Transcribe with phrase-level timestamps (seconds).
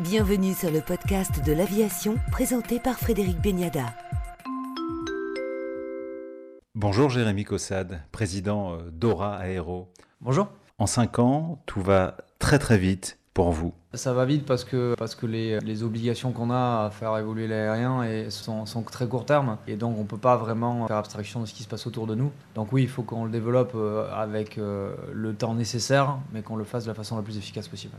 [0.00, 3.84] Bienvenue sur le podcast de l'aviation présenté par Frédéric Beniada.
[6.74, 9.92] Bonjour Jérémy Cossade, président euh, d'Aura Aéro.
[10.22, 10.48] Bonjour.
[10.78, 13.72] En cinq ans, tout va très très vite pour vous.
[13.94, 17.46] Ça va vite parce que, parce que les, les obligations qu'on a à faire évoluer
[17.46, 21.40] l'aérien sont, sont très court terme et donc on ne peut pas vraiment faire abstraction
[21.40, 22.32] de ce qui se passe autour de nous.
[22.54, 26.56] Donc oui, il faut qu'on le développe euh, avec euh, le temps nécessaire mais qu'on
[26.56, 27.94] le fasse de la façon la plus efficace possible.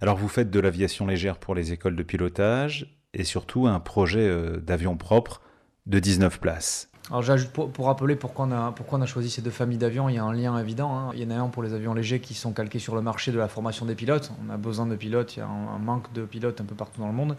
[0.00, 4.26] Alors vous faites de l'aviation légère pour les écoles de pilotage et surtout un projet
[4.28, 5.40] euh, d'avion propre
[5.86, 6.89] de 19 places.
[7.10, 10.24] Alors j'ajoute pour, rappeler pourquoi on, a, choisi ces deux familles d'avions, il y a
[10.24, 10.96] un lien évident.
[10.96, 11.10] Hein.
[11.14, 13.32] Il y en a un pour les avions légers qui sont calqués sur le marché
[13.32, 14.30] de la formation des pilotes.
[14.46, 17.00] On a besoin de pilotes, il y a un, manque de pilotes un peu partout
[17.00, 17.36] dans le monde.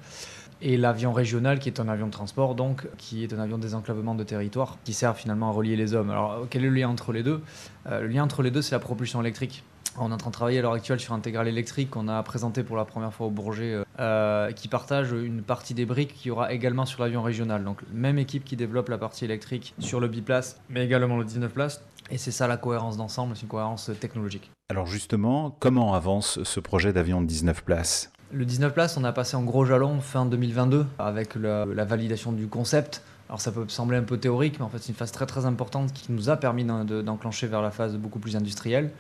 [0.62, 3.64] Et l'avion régional qui est un avion de transport, donc qui est un avion de
[3.64, 6.10] désenclavement de territoire, qui sert finalement à relier les hommes.
[6.10, 7.42] Alors quel est le lien entre les deux?
[7.88, 9.64] Euh, Le lien entre les deux, c'est la propulsion électrique.
[9.98, 12.64] On est en train de travailler à l'heure actuelle sur Intégral électrique qu'on a présenté
[12.64, 16.32] pour la première fois au Bourget, euh, qui partage une partie des briques qu'il y
[16.32, 17.64] aura également sur l'avion régional.
[17.64, 21.54] Donc même équipe qui développe la partie électrique sur le biplace, mais également le 19
[21.54, 21.84] places.
[22.10, 24.50] Et c'est ça la cohérence d'ensemble, c'est une cohérence technologique.
[24.70, 28.12] Alors justement, comment avance ce projet d'avion de 19 places?
[28.32, 32.32] Le 19 places, on a passé en gros jalon fin 2022 avec la, la validation
[32.32, 33.04] du concept.
[33.32, 35.46] Alors ça peut sembler un peu théorique, mais en fait c'est une phase très très
[35.46, 38.92] importante qui nous a permis d'enclencher vers la phase beaucoup plus industrielle.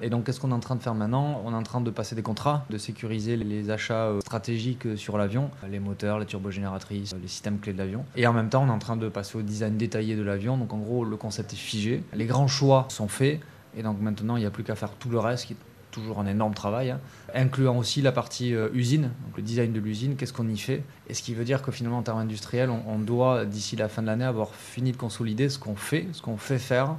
[0.00, 1.42] Et donc, qu'est-ce qu'on est en train de faire maintenant?
[1.44, 5.18] On est en train de passer des contrats, de sécuriser les achats euh, stratégiques sur
[5.18, 8.04] l'avion, les moteurs, les turbogénératrices, les systèmes clés de l'avion.
[8.16, 10.56] Et en même temps, on est en train de passer au design détaillé de l'avion.
[10.56, 12.04] Donc, en gros, le concept est figé.
[12.14, 13.40] Les grands choix sont faits.
[13.76, 15.48] Et donc, maintenant, il n'y a plus qu'à faire tout le reste,
[15.90, 17.00] toujours un énorme travail, hein,
[17.34, 20.82] incluant aussi la partie euh, usine, le design de l'usine, qu'est-ce qu'on y fait?
[21.08, 24.02] Et ce qui veut dire que finalement, en termes industriels, on, doit, d'ici la fin
[24.02, 26.96] de l'année, avoir fini de consolider ce qu'on fait, ce qu'on fait faire.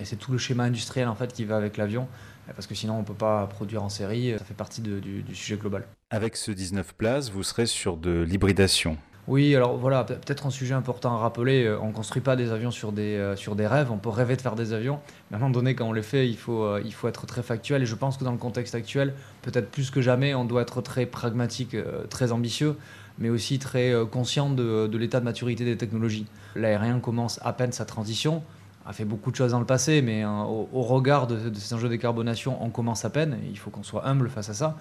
[0.00, 2.08] Et c'est tout le schéma industriel en fait qui va avec l'avion
[2.54, 5.34] parce que sinon on ne peut pas produire en série, ça fait partie du, du,
[5.34, 5.86] sujet global.
[6.10, 8.96] Avec ce 19 places, vous serez sur de l'hybridation
[9.28, 12.52] oui, alors voilà, peut-être un sujet important à rappeler, euh, on ne construit pas des
[12.52, 14.98] avions sur des, euh, sur des rêves, on peut rêver de faire des avions,
[15.30, 17.26] mais à un moment donné, quand on les fait, il faut, euh, il faut être
[17.26, 20.44] très factuel, et je pense que dans le contexte actuel, peut-être plus que jamais, on
[20.44, 21.76] doit être très pragmatique,
[22.08, 22.76] très ambitieux,
[23.18, 26.26] mais aussi très conscient de, l'état de maturité des technologies.
[26.56, 28.42] L'aérien commence à peine sa transition,
[28.86, 31.54] a fait beaucoup de choses dans le passé, mais hein, au, au, regard de, de
[31.54, 33.36] ces enjeux de décarbonation, on commence à peine.
[33.48, 34.76] Il faut qu'on soit humble face à ça.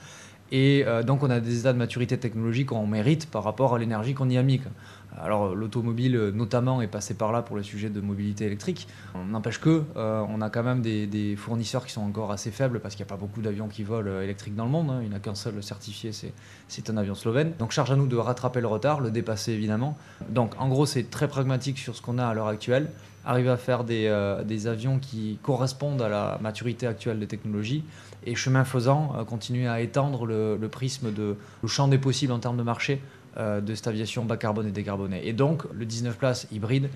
[0.52, 3.80] Et euh, donc, on a des états de maturité technologique qu'on mérite par rapport à
[3.80, 4.62] l'énergie qu'on y a mis.
[5.22, 8.88] Alors, l'automobile, notamment, est passé par là pour le sujet de mobilité électrique.
[9.30, 12.96] N'empêche que, euh, on a quand même des, fournisseurs qui sont encore assez faibles parce
[12.96, 14.90] qu'il n'y a pas beaucoup d'avions qui volent électriques dans le monde.
[14.90, 15.00] Hein.
[15.04, 16.12] Il n'y a qu'un seul certifié,
[16.68, 17.54] c'est un avion slovène.
[17.60, 19.98] Donc, charge à nous de rattraper le retard, le dépasser évidemment.
[20.30, 22.90] Donc, en gros, c'est très pragmatique sur ce qu'on a à l'heure actuelle
[23.26, 27.84] arriver à faire des, euh, avions qui correspondent à la maturité actuelle des technologies
[28.26, 32.34] et chemin faisant euh, continuer à étendre le, le, prisme de le champ des possibles
[32.34, 35.86] en termes de marché euh, de cette aviation bas carbone et décarbonée et donc le
[35.86, 36.90] 19 places hybride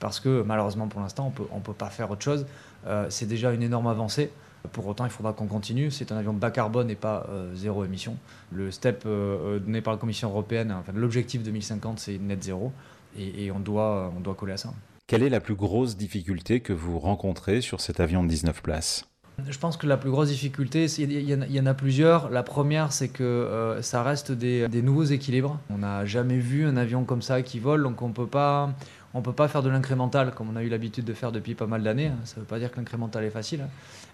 [0.00, 2.46] parce que malheureusement pour l'instant on peut, on peut pas faire autre chose
[2.86, 4.30] euh, c'est déjà une énorme avancée
[4.72, 5.90] pour autant, il faudra qu'on continue.
[5.90, 8.16] C'est un avion bas carbone et pas euh, zéro émission.
[8.50, 12.72] Le step euh, donné par la Commission européenne, l'objectif 2050, c'est net zéro.
[13.16, 14.72] Et, et, on, doit, on doit coller à ça.
[15.06, 19.04] Quelle est la plus grosse difficulté que vous rencontrez sur cet avion de 19 places?
[19.48, 22.30] Je pense que la plus grosse difficulté, il y, en a plusieurs.
[22.30, 25.58] La première, c'est que euh, ça reste des, nouveaux équilibres.
[25.70, 28.72] On n'a jamais vu un avion comme ça qui vole, donc on peut pas,
[29.12, 31.66] on peut pas faire de l'incrémental comme on a eu l'habitude de faire depuis pas
[31.66, 32.12] mal d'années.
[32.24, 33.68] Ça ne veut pas dire que l'incrémental est facile, hein.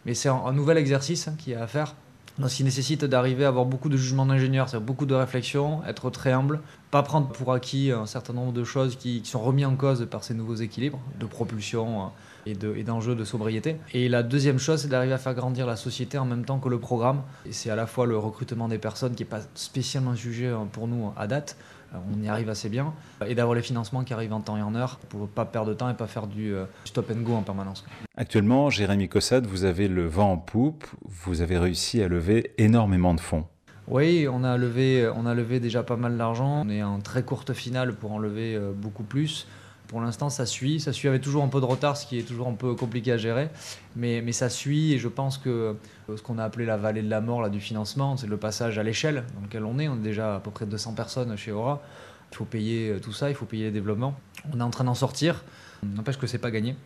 [0.07, 1.95] mais c'est un, nouvel exercice hein, qui est à faire.
[2.39, 5.85] Donc, ce qui nécessite d'aarriver à avoir beaucoup de jugement d'ingénieur, c'est-à-dire beaucoup de réflexion,
[5.85, 6.61] être très humble,
[6.91, 10.25] pas prendre pour acquis un certain nombre de choses qui, sont remis en cause par
[10.25, 12.11] ces nouveaux équilibres de propulsion
[12.47, 13.77] et d'enjeux de, de, sobriété.
[13.93, 16.69] Et la deuxième chose, c'est d'arriver à faire grandir la société en même temps que
[16.69, 17.23] le programme.
[17.47, 20.89] Et c'est à la fois le recrutement des personnes qui n'est pas spécialement jugé pour
[20.89, 21.57] nous à date,
[21.93, 22.93] on y arrive assez bien,
[23.27, 25.69] et d'avoir les financements qui arrivent en temps et en heure pour ne pas perdre
[25.69, 27.85] de temps et pas faire du stop and go en permanence.
[28.17, 33.15] Actuellement, Jérémy Cossade, vous avez le vent en poupe, vous avez réussi à lever énormément
[33.15, 33.45] de fonds.
[33.89, 36.63] Oui, on a levé, on a levé déjà pas mal d'argent.
[36.65, 39.49] On est en très courte finale pour en lever beaucoup plus.
[39.91, 40.79] Pour l'instant, ça suit.
[40.79, 43.11] Ça suit avec toujours un peu de retard, ce qui est toujours un peu compliqué
[43.11, 43.49] à gérer.
[43.97, 45.75] Mais, ça suit et je pense que
[46.07, 48.79] ce qu'on a appelé la vallée de la mort là, du financement, c'est le passage
[48.79, 49.89] à l'échelle dans lequel on est.
[49.89, 51.83] On est déjà à peu près 200 personnes chez Aura.
[52.31, 54.15] Il faut payer tout ça, il faut payer les développements.
[54.55, 55.43] On est en train d'en sortir.
[55.83, 56.77] N'empêche que c'est pas gagné.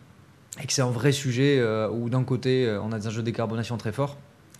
[0.59, 3.27] Et que c'est un vrai sujet euh, où d'un côté, on a des enjeux de
[3.27, 4.17] décarbonation très forts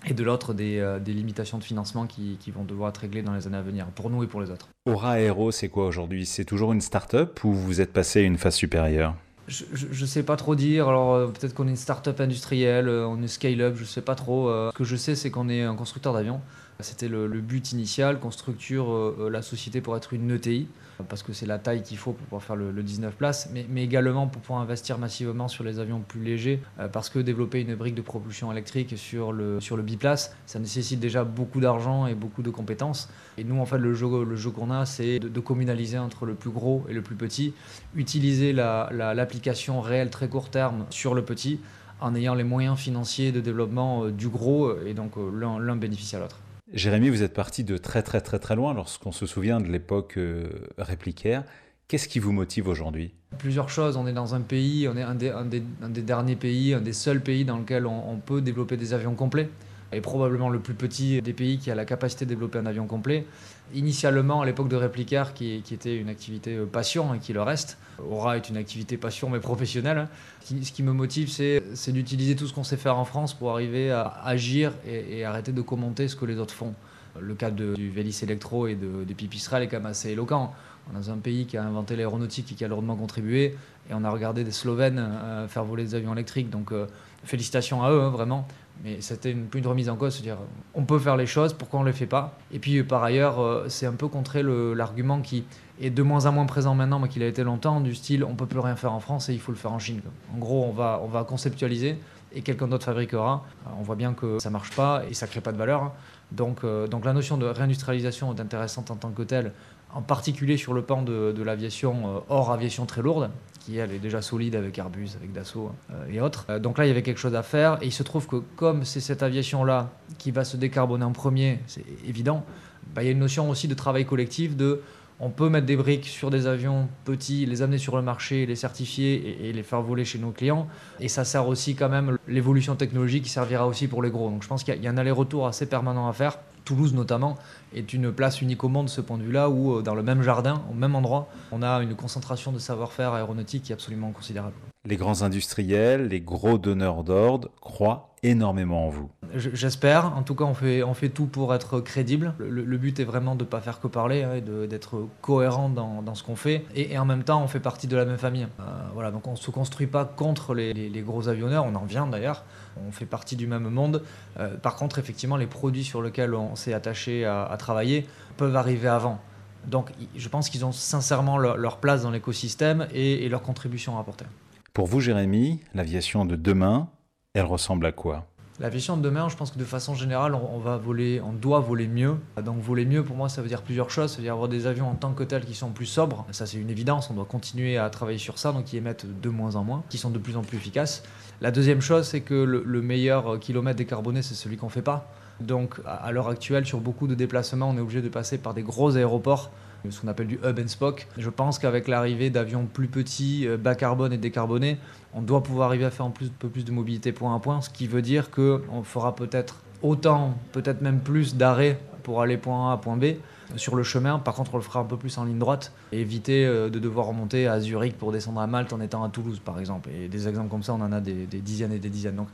[0.07, 3.21] et de l'autre des, euh, des, limitations de financement qui, qui, vont devoir être réglées
[3.21, 4.69] dans les années à venir, pour nous et pour les autres.
[4.85, 6.25] Aura Aero, c'est quoi aujourd'hui?
[6.25, 9.15] C'est toujours une start-up ou vous êtes passé à une phase supérieure?
[9.47, 10.89] Je ne sais pas trop dire.
[10.89, 14.01] Alors euh, peut-être qu'on est une start-up industrielle, euh, on est scale-up, je ne sais
[14.01, 14.49] pas trop.
[14.49, 16.41] Ce que je sais, c'est qu'on est un constructeur d'avions.
[16.81, 20.67] C'était le, but initial, qu'on structure euh, la société pour être une ETI,
[21.07, 24.27] parce que c'est la taille qu'il faut pour pouvoir faire le, 19 places, mais, également
[24.27, 27.95] pour pouvoir investir massivement sur les avions plus légers, euh, parce que développer une brique
[27.95, 32.41] de propulsion électrique sur le, sur le biplace, ça nécessite déjà beaucoup d'argent et beaucoup
[32.41, 33.09] de compétences.
[33.37, 36.35] Et nous, en fait, le jeu, le jeu qu'on a, c'est de, communaliser entre le
[36.35, 37.53] plus gros et le plus petit,
[37.95, 41.61] utiliser l'application réelle très court terme sur le petit,
[42.01, 46.19] en ayant les moyens financiers de développement euh, du gros, et donc l'un bénéficie à
[46.19, 46.39] l'autre.
[46.73, 50.17] Jérémy, vous êtes parti de très très très très loin lorsqu'on se souvient de l'époque
[50.17, 51.43] euh, réplicaire.
[51.87, 53.13] Qu'est-ce qui vous motive aujourd'hui?
[53.37, 53.95] Plusieurs choses.
[53.97, 56.93] On est dans un pays, on est un des, un des, derniers pays, un des
[56.93, 59.49] seuls pays dans lequel on peut développer des avions complets
[59.91, 62.87] est probablement le plus petit des pays qui a la capacité de développer un avion
[62.87, 63.25] complet.
[63.73, 67.77] Initialement, à l'époque de Replicar, qui, était une activité euh, passion et qui le reste,
[68.09, 70.07] Aura est une activité passion mais professionnelle.
[70.43, 73.91] Ce qui me motive, c'est d'utiliser tout ce qu'on sait faire en France pour arriver
[73.91, 76.73] à agir et, arrêter de commenter ce que les autres font.
[77.19, 80.53] Le cas du Vélis Electro et de, de Pipistrel est quand même assez éloquent.
[80.87, 83.55] On est dans un pays qui a inventé l'aéronautique et qui a lourdement contribué,
[83.89, 86.49] et on a regardé des Slovènes euh, faire voler des avions électriques.
[86.49, 86.85] Donc euh,
[87.23, 88.47] félicitations à eux, hein, vraiment.
[88.83, 90.37] Mais c'était une, une remise en cause, se dire
[90.73, 92.37] on peut faire les choses, pourquoi on ne les fait pas?
[92.51, 95.45] Et puis par ailleurs, euh, c'est un peu contrer l'argument qui
[95.81, 98.35] est de moins en moins présent maintenant, mais qu'il a été longtemps, du style on
[98.35, 100.01] peut plus rien faire en France et il faut le faire en Chine.
[100.33, 101.97] En gros, on va, on va conceptualiser
[102.33, 103.45] et quelqu'un d'autre fabriquera.
[103.79, 105.93] on voit bien que ça marche pas et ça crée pas de valeur.
[106.31, 109.53] Donc, donc la notion de réindustrialisation est intéressante en tant que telle
[109.95, 113.31] en particulier sur le pan de, l'aviation euh, hors aviation très lourde,
[113.65, 116.45] qui elle est déjà solide avec Airbus, avec Dassault euh, et autres.
[116.49, 117.79] Euh, donc là, il y avait quelque chose à faire.
[117.81, 119.89] Et il se trouve que comme c'est cette aviation-là
[120.19, 122.45] qui va se décarboner en premier, c'est évident,
[122.93, 124.81] bah, il y a une notion aussi de travail collectif, de
[125.19, 128.57] on peut mettre des briques sur des avions petits, les amener sur le marché, les
[128.57, 130.67] certifier et, les faire voler chez nos clients.
[130.99, 134.29] Et ça sert aussi quand même l'évolution technologique qui servira aussi pour les gros.
[134.29, 136.37] Donc je pense qu'il y a un aller-retour assez permanent à faire.
[136.65, 137.35] Toulouse notamment
[137.73, 140.03] est une place unique au monde de ce point de vue-là, où euh, dans le
[140.03, 144.11] même jardin, au même endroit, on a une concentration de savoir-faire aéronautique qui est absolument
[144.11, 144.55] considérable.
[144.85, 149.09] Les grands industriels, les gros donneurs d'ordre croient énormément en vous.
[149.33, 150.15] J'espère.
[150.17, 152.33] En tout cas, on fait, on fait tout pour être crédible.
[152.39, 156.23] Le, but est vraiment de ne pas faire que parler, hein, d'être cohérent dans, ce
[156.23, 156.65] qu'on fait.
[156.75, 158.47] Et, en même temps, on fait partie de la même famille.
[158.59, 158.63] Euh,
[158.93, 162.07] voilà, donc on ne se construit pas contre les, les, gros avionneurs, on en vient
[162.07, 162.43] d'ailleurs.
[162.87, 164.03] On fait partie du même monde.
[164.39, 168.05] Euh, par contre, effectivement, les produits sur lesquels on s'est attaché à, travailler
[168.37, 169.19] peuvent arriver avant.
[169.67, 174.01] Donc, je pense qu'ils ont sincèrement leur, place dans l'écosystème et, et leur contribution à
[174.01, 174.25] apporter.
[174.73, 176.89] Pour vous, Jérémy, l'aviation de demain,
[177.33, 178.27] elle ressemble à quoi?
[178.61, 181.89] L'aviation de demain, je pense que de façon générale, on, va voler, on doit voler
[181.89, 182.15] mieux.
[182.41, 184.11] Donc voler mieux, pour moi, ça veut dire plusieurs choses.
[184.11, 186.25] Ça veut dire avoir des avions en tant que tels qui sont plus sobres.
[186.31, 187.09] Ça, c'est une évidence.
[187.09, 189.97] On doit continuer à travailler sur ça, donc qui émettent de moins en moins, qui
[189.97, 191.03] sont de plus en plus efficaces.
[191.41, 195.11] La deuxième chose, c'est que le, meilleur kilomètre décarboné, c'est celui qu'on fait pas.
[195.41, 198.63] Donc à l'heure actuelle, sur beaucoup de déplacements, on est obligé de passer par des
[198.63, 199.51] gros aéroports
[199.91, 201.07] ce qu'on appelle du hub and spoke.
[201.17, 204.77] Je pense qu'avec l'arrivée d'avions plus petits, euh, bas carbone et décarbonés,
[205.13, 207.69] on doit pouvoir arriver à faire un peu plus de mobilité point à point, ce
[207.69, 212.73] qui veut dire qu'on fera peut-être autant, peut-être même plus d'arrêts pour aller point A
[212.73, 213.15] à point B
[213.55, 214.19] sur le chemin.
[214.19, 216.79] Par contre, on le fera un peu plus en ligne droite et éviter euh, de
[216.79, 219.89] devoir remonter à Zurich pour descendre à Malte en étant à Toulouse, par exemple.
[219.89, 222.15] Et des exemples comme ça, on en a des, des dizaines et des dizaines.
[222.15, 222.27] Donc,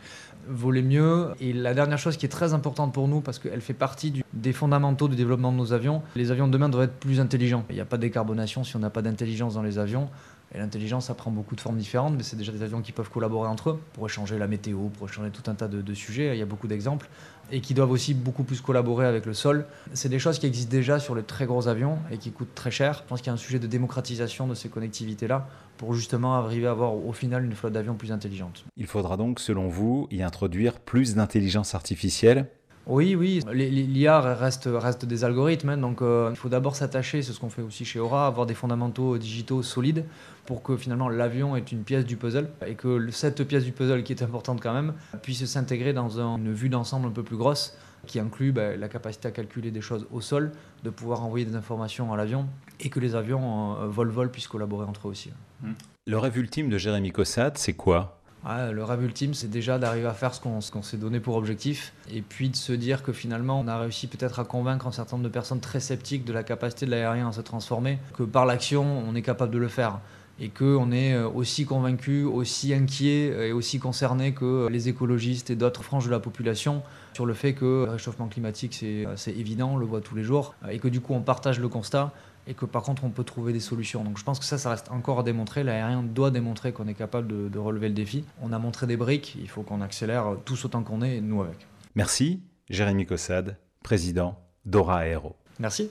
[0.48, 1.30] voler mieux.
[1.40, 4.54] Et la dernière chose qui est très importante pour nous, parce qu'elle fait partie des
[4.54, 7.63] fondamentaux du développement de nos avions, les avions de demain doivent être plus intelligents.
[7.70, 10.10] Il n'y a pas de décarbonation si on n'a pas d'intelligence dans les avions.
[10.53, 13.10] Et l'intelligence, ça prend beaucoup de formes différentes, mais c'est déjà des avions qui peuvent
[13.10, 16.36] collaborer entre eux pour échanger la météo, pour échanger tout un tas de, sujets.
[16.36, 17.10] Il y a beaucoup d'exemples.
[17.53, 19.65] Et qui doivent aussi beaucoup plus collaborer avec le sol.
[19.93, 22.72] C'est des choses qui existent déjà sur les très gros avions et qui coûtent très
[22.72, 23.01] cher.
[23.03, 26.67] Je pense qu'il y a un sujet de démocratisation de ces connectivités-là pour justement arriver
[26.67, 28.63] à avoir au final une flotte d'avions plus intelligente.
[28.77, 32.48] Il faudra donc, selon vous, y introduire plus d'intelligence artificielle?
[32.88, 37.31] Oui, oui, l'IA reste, reste des algorithmes, hein, donc euh, il faut d'abord s'attacher, c'est
[37.31, 40.03] ce qu'on fait aussi chez Aura, avoir des fondamentaux digitaux solides
[40.45, 44.03] pour que finalement l'avion est une pièce du puzzle et que cette pièce du puzzle
[44.03, 47.75] qui est importante quand même puisse s'intégrer dans une vue d'ensemble un peu plus grosse
[48.07, 50.51] qui inclut bah, la capacité à calculer des choses au sol,
[50.83, 52.48] de pouvoir envoyer des informations à l'avion
[52.79, 55.31] et que les avions euh, vol-vol puissent collaborer entre eux aussi.
[56.07, 58.17] Le rêve ultime de Jérémy Cossade, c'est quoi?
[58.43, 62.24] Le rêve ultime, c'est déjà d'arriver à faire ce qu'on s'est donné pour objectif, et
[62.24, 65.29] puis de se dire que finalement, on a réussi peut-être à convaincre un certain nombre
[65.29, 69.03] de personnes très sceptiques de la capacité de l'aérien à se transformer, que par l'action,
[69.07, 70.00] on est capable de le faire
[70.41, 75.55] et qu'on est euh, aussi convaincu, aussi inquiet et aussi concerné que les écologistes et
[75.55, 76.81] d'autres franges de la population
[77.13, 78.83] sur le fait que le réchauffement climatique,
[79.15, 81.67] c'est évident, on le voit tous les jours, et que du coup on partage le
[81.67, 82.12] constat,
[82.48, 84.03] et que par contre on peut trouver des solutions.
[84.03, 85.63] Donc je pense que ça, ça reste encore à démontrer.
[85.63, 88.24] L'aérien doit démontrer qu'on est capable de, relever le défi.
[88.41, 91.67] On a montré des briques, il faut qu'on accélère tous autant qu'on est, nous avec.
[91.95, 95.36] Merci, Jérémy Cossade, président d'Ora Aero.
[95.60, 95.89] Merci.